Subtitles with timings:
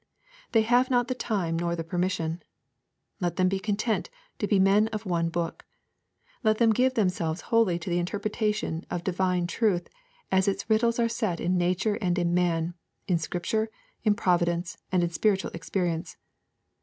[0.53, 2.41] They have not the time nor the permission.
[3.19, 5.63] Let them be content to be men of one book.
[6.43, 9.87] Let them give themselves wholly to the interpretation of divine truth
[10.31, 12.73] as its riddles are set in nature and in man,
[13.07, 13.69] in scripture,
[14.03, 16.17] in providence, and in spiritual experience.